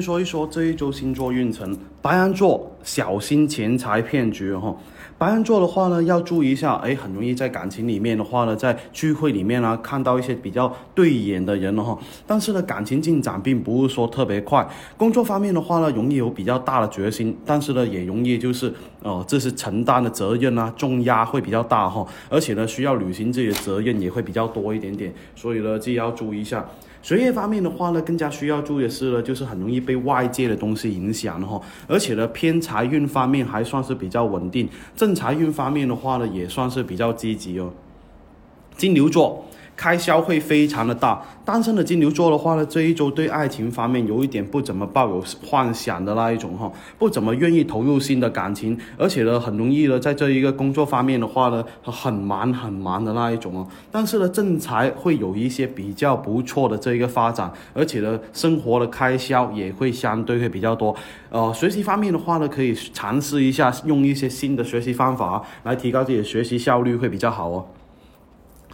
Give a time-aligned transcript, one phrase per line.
[0.00, 4.76] 说一说这一周星座运程，白羊座小心钱财骗局哈。
[5.18, 11.98] 白羊座的话呢，要注意一下，哎，很容易在感情里面的话呢，在聚会里面啊，看到一些比较对眼的人了哈。
[12.26, 14.66] 但是呢，感情进展并不是说特别快。
[14.96, 18.72] 工作方面的话呢，容易有比较大的决心，但是呢，也容易就是
[19.02, 22.06] 哦，这是承担的责任啊，重压会比较大哈。
[22.30, 26.66] 而且呢，需要履行自己的责任也会比较多一点点，所以呢，自己要注意一下。
[27.02, 37.72] 学业方面的话呢，更加需要注意的是呢，就是很容易被外界的东西影响哈，而且呢，偏财运方面还算是比较稳定，正财运方面的话呢，也算是比较积极哦。
[38.76, 39.44] 金牛座。
[39.76, 53.66] 开销会非常的大，单身的金牛座的话呢，这一周对爱情方面有一点不怎么抱有幻想的那一种哈，不怎么愿意投入新的感情，而且呢，很容易呢，在这一个工作方面的话呢，很忙很忙的那一种哦。
[53.90, 60.94] 但是呢，正财会有一些比较不错的这一个发展，而且呢，生活的开销也会相对会比较多。
[61.30, 67.64] 呃，学习方面的话呢，可以尝试一下用一些新的学习方法来提高自己的学习效率，会比较好哦。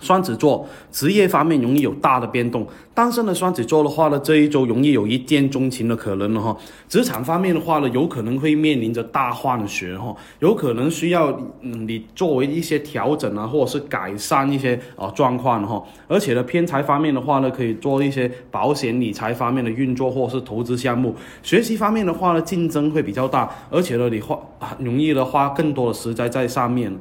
[0.00, 6.56] 双子座职业方面容易有大的变动，单身的双子座的话呢，这一周容易有一见钟情的可能了哈。
[6.88, 15.82] 职场方面的话呢，有可能会面临着大换血哈，有可能需要你作为一些调整啊，或者是改善一些啊状况哈。
[16.06, 21.14] 而且呢，偏财方面的话呢，可以做一些保险理财方面的运作，或者是投资项目。
[21.42, 24.38] 学习方面的话呢，竞争会比较大，而且呢，你花
[24.78, 26.94] 容易的花更多的时间在上面。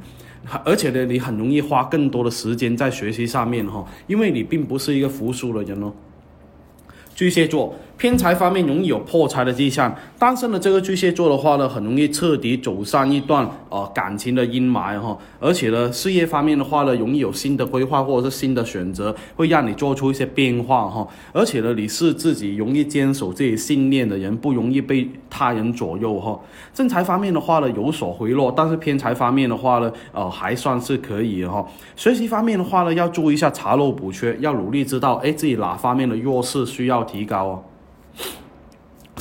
[0.63, 5.93] 而且呢，你很容易花更多的时间在学习上面哈，因为你并不是一个服输的人哦。
[7.13, 7.73] 巨蟹座。
[7.97, 26.37] 偏财方面容易有破财的迹象，单身的这个巨蟹座的话呢，很容易彻底走上一段呃感情的阴霾哈，而且呢，事业方面的话呢，容易有新的规划或者是新的选择，会让你做出一些变化哈，而且呢，你是自己容易坚守自己信念的人，不容易被他人左右哈。
[26.73, 31.65] 正财方面的话呢，有所回落，但是偏财方面的话呢，呃，还算是可以哈。
[31.95, 37.63] 学习方面的话呢，要注意一下查漏补缺，要努力知道哎自己哪方面的弱势需要提高哦。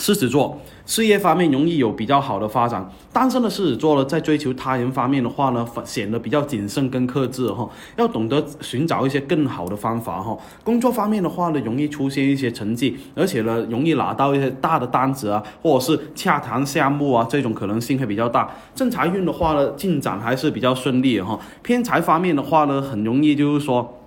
[0.04, 7.66] 狮子座事业方面容易有比较好的发展，单身的狮子座呢，在追求他人方面的话呢，显得比较谨慎跟克制哈，
[7.97, 10.37] 要懂得寻找一些更好的方法哈。
[10.62, 18.50] 工作方面的话呢，容易出现一些成绩，而且呢，容易拿到一些大的单子啊，或者是洽谈项目啊，这种可能性会比较大。
[18.75, 21.41] 正财运的话呢，进展还是比较顺利哈。
[21.62, 24.00] 偏财方面的话呢，很容易就是说。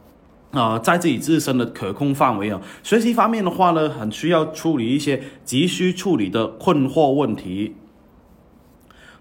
[0.58, 7.76] 啊，在自己自身的可控范围啊，学习方面的话呢，很需要处理一些急需处理的困惑问题。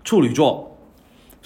[0.02, 0.75] 处女座。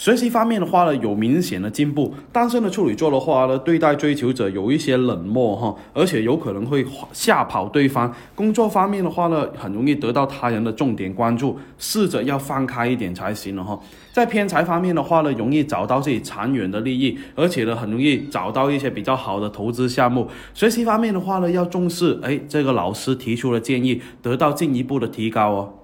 [0.01, 2.15] 学习方面的话呢，有明显的进步。
[2.33, 8.11] 单身的处女座的话呢，对待追求者有一些冷漠哈，而且有可能会吓跑对方。
[8.35, 13.79] 工作方面的话呢，很容易得到他人的重点关注，试着要放开一点才行了哈。
[14.11, 20.27] 在偏财方面的话呢，容易找到自己长远的利益，而且呢，很容易找到一些比较好的投资项目。
[20.55, 25.75] 学习方面的话呢，要重视哎，这个老师提出的建议，得到进一步的提高哦。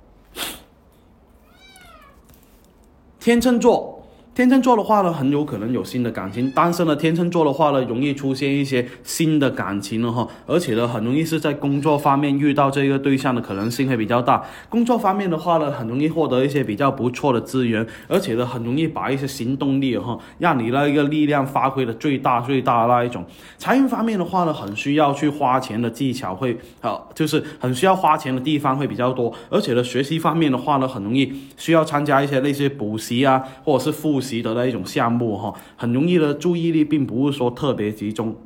[3.21, 3.95] 天秤座。
[4.37, 6.51] 天秤座的话呢，很有可能有新的感情。
[6.51, 14.45] 单身的天秤座的话呢，容易出现一些新的感情了哈，而且呢，很容易是在工作方面遇到这个对象的可能性会比较大。
[14.69, 23.25] 工作方面的话呢，很容易获得一些比较不错的资源，而且呢，很容易把一些行动力哈，让你那一个力量发挥的最大最大的那一种。
[23.57, 34.21] 财运方面的话呢，很需要去花钱的技巧会啊，就是很需要花钱的地方会比较多，而且呢，学习方面的话呢，很容易需要参加一些类似补习啊，或者是复。
[34.21, 38.37] 习习得的一种项目哈，很容易的注意力并不是说特别集中。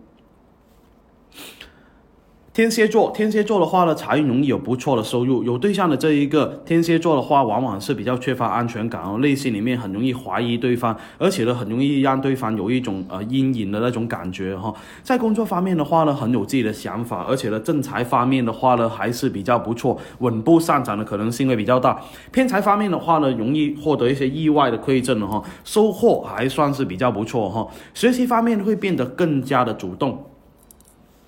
[2.53, 5.44] 天蝎座，天蝎座的话呢，财运容易有不错的收入。
[5.44, 14.75] 有对象的这一个天蝎座的话，往往是比较缺乏安全感哦，内心里面很容易怀疑对方，而且呢，很容易让对方有一种呃阴影的那种感觉哈。
[15.05, 22.02] 在工作方面的话呢，很有自己的想法，而且呢，正财方面的话呢，还是比较不错，稳步上涨的可能性会比较大。
[22.32, 27.69] 偏财方面的话呢，容易获得一些意外的馈赠哈，收获还算是比较不错哈。
[27.94, 30.26] 学习方面会变得更加的主动。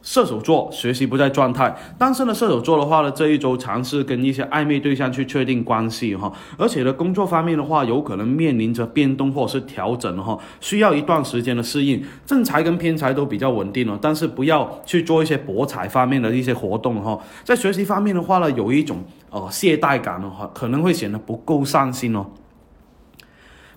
[0.02, 12.02] 射手座学习不在状态，单身的射手座的话呢，这一周尝试跟一些暧昧对象去确定关系哈，而且呢，工作方面的话，有可能面临着变动或是调整哈，需要一段时间的适应。
[12.26, 17.18] 正财跟偏财都比较稳定了，但是不要去做一些博彩方面的一些活动哈。
[17.44, 22.26] 在学习方面的话呢，有一种呃懈怠感的话，可能会显得不够上心哦。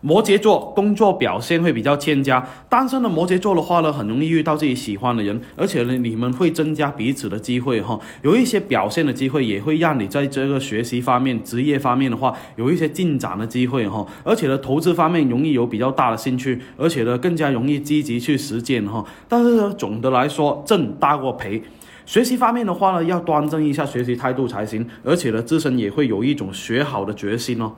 [0.05, 19.03] 摩羯座工作表现会比较欠佳，单身的摩羯座的话呢，很容易遇到自己喜欢的人，而且呢，你们会增加彼此的机会哈，有一些表现的机会，也会让你在这个学习方面、职业方面的话，有一些进展的机会哈，而且呢，投资方面容易有比较大的兴趣，而且呢，更加容易积极去实践哈。
[19.27, 21.63] 但是呢，总的来说，挣大过赔。
[22.05, 27.71] 学习方面的话呢，要端正一下学习态度才行，而且呢，自身也会有一种学好的决心哦。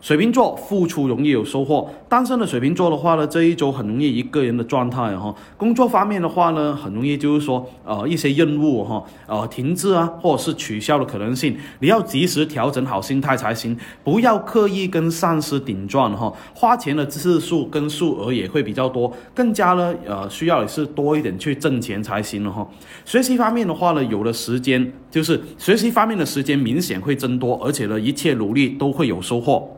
[0.00, 5.34] 水瓶座付出容易有收获，单身的水瓶座的话呢，这一周很容易一个人的状态哈。
[5.56, 16.32] 工作方面的话呢，很容易就是说，呃，一些任务哈，呃，停滞啊，或者是取消的可能性，你要及时调整好心态才行，不要刻意跟上司顶撞哈。
[16.54, 22.64] 花钱的次数跟数额也会比较多，更加呢，呃，需要也是多一点去挣钱才行了哈。
[23.04, 29.68] 学习方面的话呢，有了时间，就是学习方面的时间明显会增多，而且呢，一切努力都会有收获。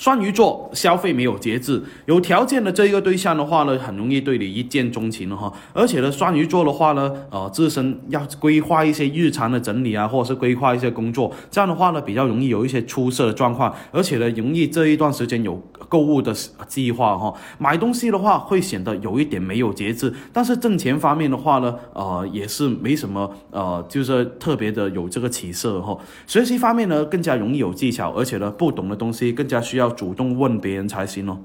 [0.00, 5.52] 双鱼座消费没有节制，有条件的这一个对象的话呢，很容易对你一见钟情了哈。
[5.74, 13.74] 而且呢，双鱼座的话呢，呃，自身要规划一些日常的整理啊，或者是规划一些工作，这样的话呢，比较容易有一些出色的状况。
[13.92, 16.32] 而且呢，容易这一段时间有购物的
[16.66, 17.34] 计划哈。
[17.58, 25.98] 买东西的话会显得有一点没有节制，但是挣钱方面的话呢，呃，也是没什么呃，就是特别的有这个起色哈。
[26.26, 29.90] 学习方面呢，更加容易有技巧，而且呢，不懂的东西更加需要。
[29.90, 31.36] 主动问别人才行哦。